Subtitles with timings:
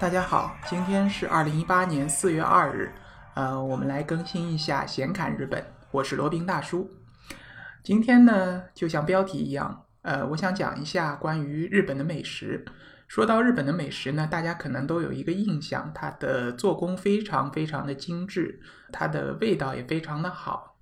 [0.00, 2.92] 大家好，今天是二零一八年四月二日，
[3.34, 6.90] 呃，我们来更新一下闲侃日本，我是罗宾大叔。
[7.82, 12.64] 今天呢，就像标题一样，呃，我想讲一下关于日本的美食。
[13.06, 18.60] 说到日本的美食呢，大家可能都有一个印象，它的做工非常非常的精致，
[18.92, 20.73] 它的味道也非常的好，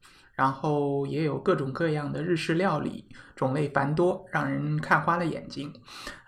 [0.42, 3.04] 然后也有各种各样的日式料理，
[3.36, 5.72] 种类繁多，让人看花了眼睛。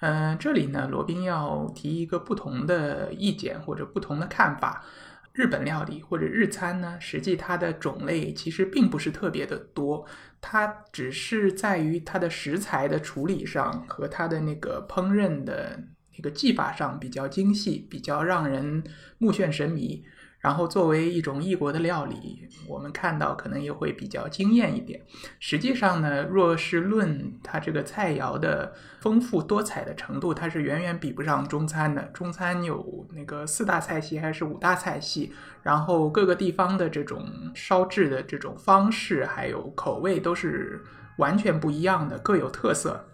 [0.02, 4.84] 嗯、这里呢，罗宾要提一个不同的意见或者不同的看法。
[5.32, 10.06] 日本料理或者日餐呢，实际它的种类其实并不是特别的多，
[10.41, 15.77] 它只是在于它的食材的处理上和它的那个烹饪的
[16.17, 18.84] 那个技法上比较精细，比较让人
[19.19, 20.05] 目眩神迷。
[20.45, 25.01] 然后作为一种异国的料理，我们看到可能也会比较惊艳一点。
[25.41, 32.03] 实际上呢，若是论它这个菜肴的丰富多彩的程度，它是远远比不上中餐的。
[32.12, 40.84] 中餐有那个四大菜系还是五大菜系，然后各个地方的这种烧制的这种方式还有口味都是
[41.17, 43.06] 完全不一样的，各有特色。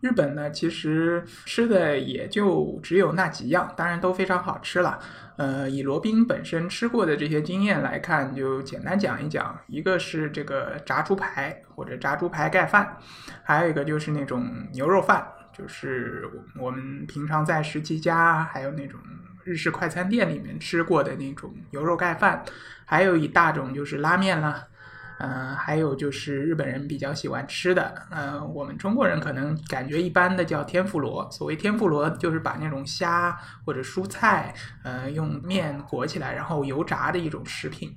[0.00, 4.98] 日本呢，其实吃的也就只有那几样，当然都非常好吃了。
[5.36, 9.58] 呃，以罗宾本身吃过的这些经验来看，就简单讲一讲。
[9.66, 12.96] 一个是这个炸猪排或者炸猪排盖饭，
[13.42, 16.28] 还有一个就是那种牛肉饭，就是
[16.60, 19.00] 我们平常在十七家还有那种
[19.42, 22.44] 日式快餐店里面吃过的那种牛肉盖饭，
[22.84, 24.66] 还有一大种就是拉面啦。
[25.24, 31.30] 嗯，还有就是日本人比较喜欢吃的，呃，我们中国人可能感觉一般的叫天妇罗。
[31.30, 34.52] 所谓天妇罗，就是把那种虾或者蔬菜，
[34.82, 37.96] 呃，用面裹起来，然后油炸的一种食品。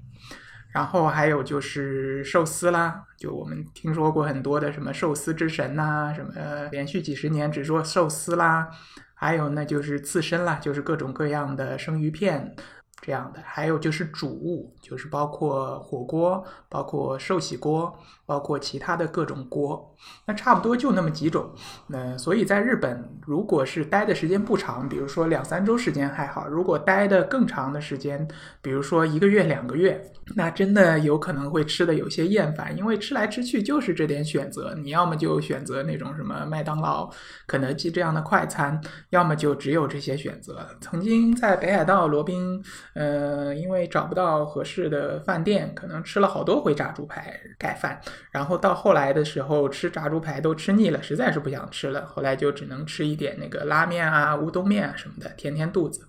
[0.72, 6.32] 然后还有就是寿司啦，就我们听说过很多的什么寿司之神呐、什么
[6.70, 8.70] 连续几十年只做寿司啦，
[9.16, 12.56] 还有呢就是刺身啦，就是各种各样的生鱼片。
[13.02, 17.94] 这样的，还有就是主物，就是包括火锅，包括寿喜锅，
[18.26, 19.96] 包括其他的各种锅，
[20.26, 21.52] 那差不多就那么几种。
[21.88, 28.28] 那所以在日本，如果是待的时间不长，比如说两三周时间还好；如果待的更长的时间，
[28.62, 30.02] 比如说一个月、两个月，
[30.36, 34.74] 那真的有可能会吃的有些厌烦，因为吃来吃去就是这点选择。
[34.74, 37.08] 你要么就选择那种什么麦当劳、
[37.46, 38.82] 肯德基这样的快餐，
[39.12, 40.66] 要么就只有这些选择。
[40.82, 42.64] 曾经在北海道罗宾。
[42.96, 48.00] 呃，因为找不到合适的饭店，可能吃了好多回炸猪排盖饭，
[48.32, 56.08] 然后到后来的时候吃炸猪排都吃腻了，实在是不想吃了，后来就只能吃一点那个拉面啊、乌冬面啊什么的，填填肚子。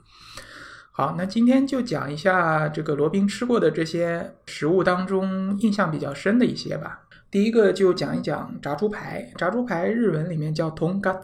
[0.93, 7.03] 好，那今天就讲一下这个罗宾吃过的这些食物当中印象比较深的一些吧。
[7.29, 11.21] 第一个就讲一讲炸猪排，炸猪排日文里面叫 t o n g a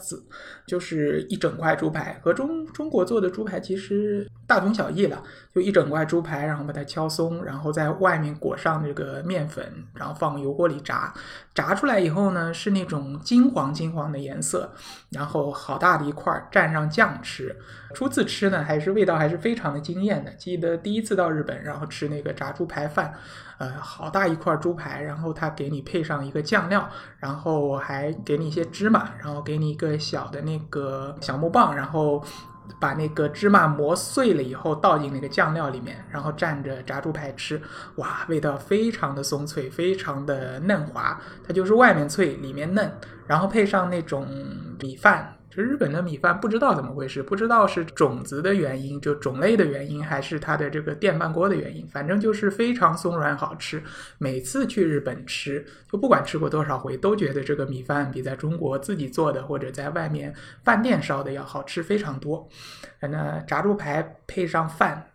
[0.67, 5.23] 就是一整块猪排，和中中国做的猪排其实大同小异了，
[5.55, 11.11] 就一整块猪排，然后把它敲松，然后在外面裹上这个面粉，然后放油锅里炸，
[11.55, 14.71] 炸出来以后呢是那种金黄金黄的颜色，
[15.09, 17.57] 然后好大的一块，蘸上酱吃。
[17.95, 20.31] 初次吃呢，还是味道还是非常的惊艳的。
[20.33, 23.15] 记得第一次到日本，然后吃那个炸猪排饭，
[23.57, 26.87] 呃，好大一块猪排，然后他给你配上一个酱料，
[27.19, 32.23] 然后还给你一些芝麻，然后给你一个小的那个小木棒，然后
[32.81, 37.61] 把那个芝麻磨碎了以后倒进那个酱料里面，然后蘸着炸猪排吃，
[37.97, 42.91] 哇，味道非常的松脆，非常的嫩滑，它就是外面脆，里面嫩，
[43.27, 44.27] 然后配上那种
[44.81, 45.37] 米饭。
[45.55, 53.83] 这日本的米饭不知道怎么回事，不知道是种子的原因，就种类的原因，还是它的这个电饭锅的原因，反正就是非常松软好吃。
[54.17, 60.35] 每次去日本吃，就不管吃过多少回，都觉得这个米饭比在中国自己做的或者在外面
[60.65, 62.49] 饭店烧的要好吃非常多。
[63.01, 65.11] 那炸猪排配上饭，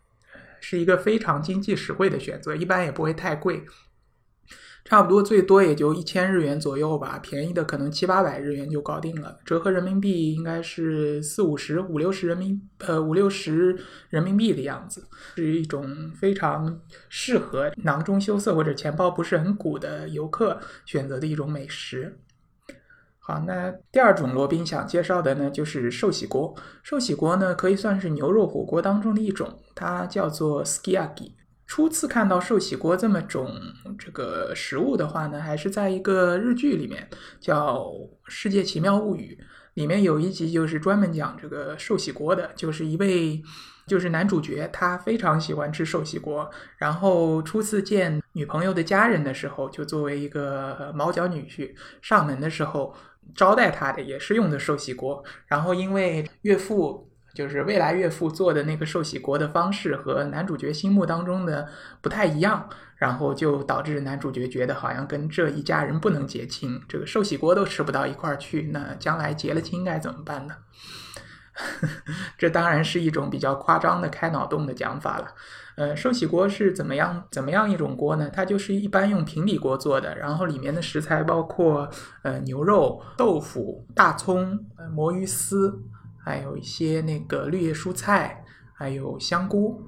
[0.62, 3.66] 是一个非常经济实惠的选择，一般也不会太贵。
[4.90, 13.78] 差不多最多也就一千日元左右吧，便宜的可能七八百日元就搞定了，折合人民币应该是四五十、五六十人民呃五六十
[14.10, 15.06] 人民币的样子，
[15.36, 16.80] 是一种非常
[17.10, 22.18] 适合囊中羞涩或者钱包不是很鼓的游客选择的一种美食。
[23.20, 26.56] 好，那第二种罗宾想介绍的呢，就是寿喜锅。
[26.82, 31.34] 寿喜锅呢，可以算是牛肉火锅当中的一种，它叫做 skiaki。
[31.68, 33.54] 初次看到寿喜锅这么种
[34.00, 37.08] 这个食物的话呢，还是在一个日剧里面
[37.42, 37.80] 叫
[38.26, 39.38] 《世界奇妙物语》。
[39.74, 43.40] 里面有一集就是专门讲这个寿喜锅的，就是一位
[43.86, 52.96] 就是男主角，他非常喜欢吃寿喜锅，然后初次见女朋友的家人的时候，就作为一个毛脚女婿上门的时候
[53.36, 57.12] 招待他的也是用的寿喜锅，然后因为岳父。
[57.38, 61.68] 就是未来岳父做的那个寿喜锅的方式和男主角心目当中的
[62.02, 70.56] 不太一样，然后就导致男主角觉得好像跟这一家人不能结亲，这个寿喜锅都吃不到一块儿去，那将来结了亲该怎么办呢？
[72.40, 75.28] 这当然是一种比较夸张的开脑洞的讲法了。
[75.76, 78.32] 呃，寿喜锅是怎么样怎么样一种锅呢？
[78.34, 81.88] 它就是一般用平底锅做的，然后里面的食材包括
[82.24, 85.84] 呃牛肉、豆腐、大葱、呃魔芋丝。
[86.28, 88.44] 还有一些那个绿叶蔬菜，
[88.74, 89.82] 还有香菇，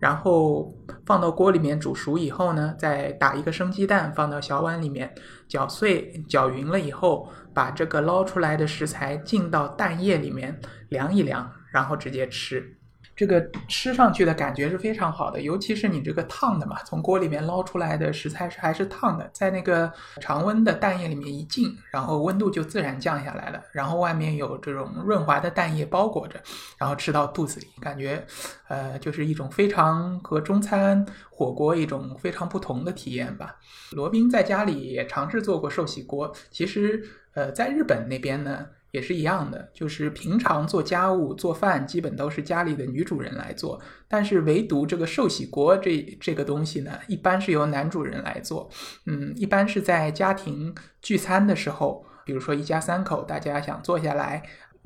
[0.00, 0.74] 然后
[1.04, 5.14] 放到锅里面煮熟以后呢，再打一个生鸡蛋放到小碗里面
[5.46, 10.58] 搅碎、搅匀了以后，把这个捞出来的食材浸到蛋液里面
[10.88, 12.78] 凉一凉，然后直接吃。
[13.22, 26.42] 这个吃上去的感觉是非常好的，尤其是你这个烫的嘛，从锅里面捞出来的食材是还是烫的，在那个常温的蛋液里面一浸，然后温度就自然降下来了，然后外面有这种润滑的蛋液包裹着，
[26.76, 28.26] 然后吃到肚子里，感觉，
[28.66, 33.54] 呃，就是一种非常和中餐火锅一种非常不同的体验吧。
[33.92, 37.00] 罗宾在家里也尝试做过寿喜锅，其实，
[37.34, 38.66] 呃，在日本那边呢。
[38.92, 43.80] 也是一样的，就是平常做家务、做饭，基本都是家里的女主人来做。
[44.06, 48.70] 但是唯独这个寿喜锅这这个东西呢，一般是由男主人来做。
[49.06, 54.42] 嗯，一般是在家庭聚餐的时候，比如说一家三口，大家想坐下来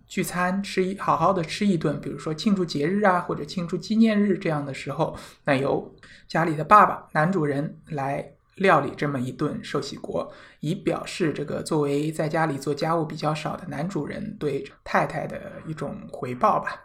[0.06, 5.92] 聚餐，吃一好好的吃一顿，比如说庆祝节日啊，或者庆祝纪念日这样的时候，那由
[6.28, 8.35] 家里的爸爸、男主人来。
[8.56, 10.30] 料理这么一顿寿喜锅，
[10.60, 16.82] 以表示这个作为在家里做家务比较少的男主人对太太的一种回报吧。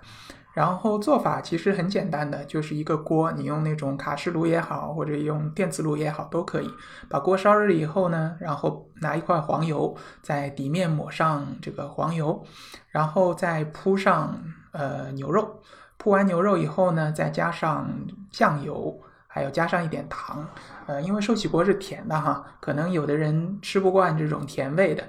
[0.53, 6.69] 然后做法其实很简单的，就是一个锅，你用那种卡式炉也好，或者用电磁炉也好都可以。
[7.07, 12.43] 把锅烧热以后呢，然后拿一块黄油在底面抹上这个黄油，
[12.89, 14.37] 然后再铺上
[14.73, 15.61] 呃牛肉。
[15.95, 17.89] 铺完牛肉以后呢，再加上
[18.29, 19.01] 酱油。
[19.33, 20.45] 还要加上一点糖，
[20.87, 25.01] 呃，因为寿喜锅是甜的哈，可能有的人吃不惯这种甜味的，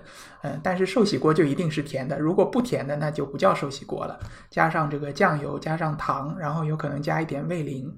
[0.43, 4.17] 嗯，但是寿喜锅就一定是甜的，如果不甜的那就不叫寿喜锅了。
[4.49, 7.93] 加上这个酱油，加上糖，然后有可能加一点味淋，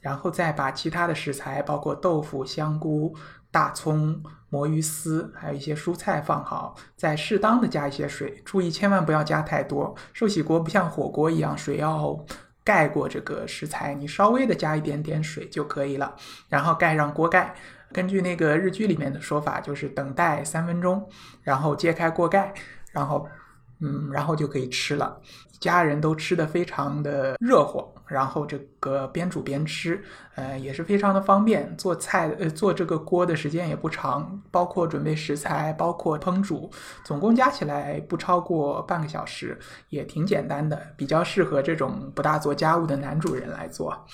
[0.00, 3.14] 然后再把其他的食材，包括豆腐、香菇、
[3.52, 9.94] 大葱、魔芋丝，还有一些蔬菜放好，再适当的加一些水，注意千万不要加太多。
[10.12, 12.18] 寿喜锅不像火锅一样，水要。
[12.68, 16.14] 盖过这个食材，你稍微的加一点点水就可以了，
[16.50, 17.54] 然后盖上锅盖。
[17.94, 21.08] 根据那个日剧里面的说法，就是等待三分钟，
[21.42, 22.52] 然后揭开锅盖，
[22.92, 23.26] 然后，
[23.80, 25.20] 嗯，然后就可以吃了。
[25.60, 30.00] 家人都吃的非常的热火，然后这个边煮边吃，
[30.36, 31.76] 呃，也是非常的方便。
[31.76, 36.70] 做菜呃做这个锅的时间也不长，包括准备食材，包括烹煮，
[37.02, 39.58] 总共加起来不超过半个小时，
[39.88, 44.06] 也挺简单的，比较适合这种不大做家务的男主人来做。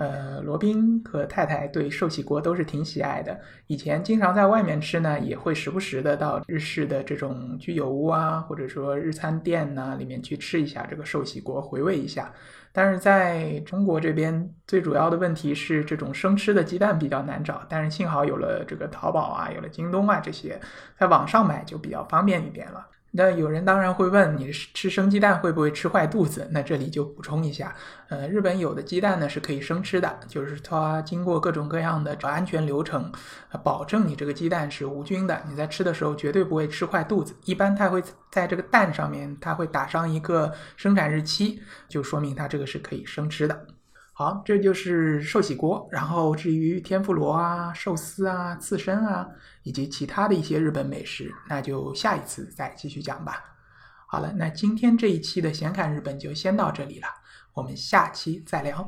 [0.00, 3.38] 呃，罗宾和太太对寿喜锅都是挺喜爱的。
[3.66, 12.32] 以前经常在外面吃呢，也会时不时的到日式的这种居酒屋啊，或者说日餐店呢里面去吃一下这个寿喜锅，回味一下。
[12.72, 17.60] 但是在中国这边，最主要的问题是这种生吃的鸡蛋比较难找。
[17.68, 20.58] 但是幸好有了这个淘宝啊，有了京东啊这些，
[20.98, 22.86] 在网上买就比较方便一点了。
[23.12, 26.48] 那有人当然会问，你吃生鸡蛋会不会吃坏肚子？
[26.52, 27.74] 那这里就补充一下，
[28.08, 33.10] 呃，日本有的鸡蛋呢是可以生吃的，就是它经过各种各样的安全流程，
[33.64, 37.34] 保证你这个鸡蛋是无菌的，你在吃的时候绝对不会吃坏肚子。
[37.44, 38.00] 一般它会
[38.30, 43.66] 在这个蛋上面，它会打上一个生产日期，就说明它这个是可以生吃的。
[44.20, 45.88] 好，这就是寿喜锅。
[45.90, 49.26] 然后至于天妇罗啊、寿司啊、刺身啊，
[49.62, 53.42] 以及其他的一些日本美食，那就下一次再继续讲吧。
[54.06, 57.06] 好了，那今天这一期的闲侃日本就先到这里了，
[57.54, 58.86] 我们下期再聊。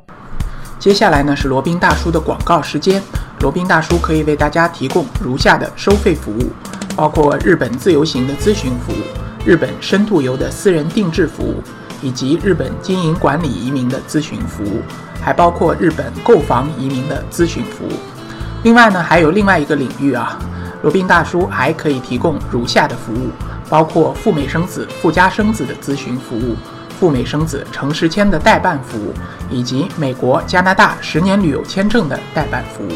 [0.78, 3.02] 接下来呢是罗宾大叔的广告时间。
[3.40, 6.50] 罗宾大叔可以为大家提供如下的收费服务，
[6.94, 9.02] 包括日本自由行的咨询服务、
[9.46, 11.62] 日本深度游的私人定制服务，
[12.02, 14.82] 以及日本经营管理移民的咨询服务。
[15.24, 17.92] 还包括日本购房移民的咨询服务。
[18.64, 20.36] 另外呢，还有另外一个领域啊，
[20.82, 23.30] 罗宾大叔还可以提供如下的服务，
[23.68, 26.56] 包括赴美生子、赴加生子的咨询服务，
[26.98, 29.14] 赴美生子城市签的代办服务，
[29.48, 32.90] 以及美国、加拿大十年旅游签证的代办服务。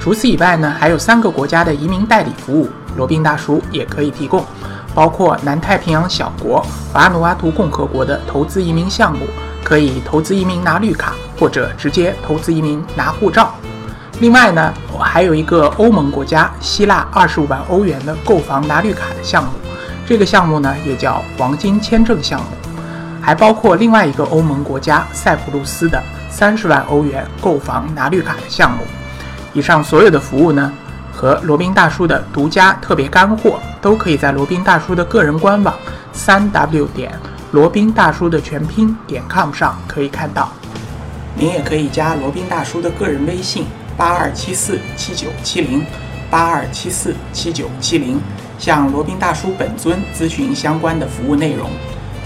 [0.00, 4.44] 除此以外呢，还有三个国家的移民代理服务，罗宾大叔也可以提供，
[4.94, 9.26] 包括南太平洋小国瓦努阿图共和国的投资移民项目，
[9.62, 13.54] 可以投资移民拿绿卡，或者直接投资移民拿护照。
[14.18, 19.50] 另外呢，还有一个欧盟国家希腊二十五万欧元的购房拿绿卡的项目，
[20.06, 22.46] 这个项目呢也叫黄金签证项目。
[23.22, 28.78] 还包括另外一个欧盟国家塞浦路斯的三十万欧元购房拿绿卡的项目。
[29.52, 30.72] 以上所有的服务呢，
[31.12, 35.74] 和罗宾大叔的独家特别干货，都可以在罗宾大叔的个人官网
[36.12, 37.12] 三 w 点
[37.52, 40.50] 罗宾大叔的全拼点 com 上可以看到。
[41.34, 45.84] 您也可以加罗宾大叔的个人微信八二七四七九七零
[46.30, 48.20] 八二七四七九七零，
[48.58, 51.70] 向罗宾大叔本尊咨询相关的服务内容。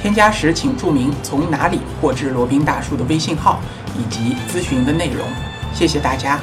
[0.03, 3.61] 添加时请注明从哪里获知罗宾大叔的微信号
[3.97, 5.27] 以及咨询的内容。
[5.73, 6.39] 谢谢大家。